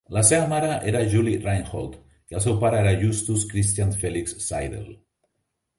[0.15, 4.91] La seva mare era Julie Reinhold i el seu pare era Justus Christian Felix Seidel.